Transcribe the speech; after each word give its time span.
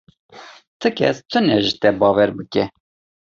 Ti 0.79 0.89
kes 0.97 1.17
tune 1.29 1.55
ji 1.65 1.73
te 1.81 1.89
bawer 1.99 2.29
bike. 2.37 2.63